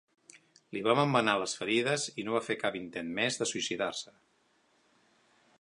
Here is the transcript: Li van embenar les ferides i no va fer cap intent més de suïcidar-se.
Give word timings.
Li 0.77 0.81
van 0.87 1.01
embenar 1.01 1.35
les 1.43 1.53
ferides 1.59 2.07
i 2.23 2.27
no 2.29 2.35
va 2.37 2.43
fer 2.47 2.59
cap 2.65 2.81
intent 2.81 3.15
més 3.21 3.41
de 3.43 3.51
suïcidar-se. 3.53 4.19